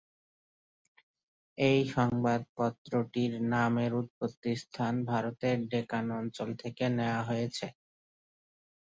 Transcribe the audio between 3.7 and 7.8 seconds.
এর উৎপত্তির স্থান ভারতের ডেকান অঞ্চল থেকে নেওয়া হয়েছে।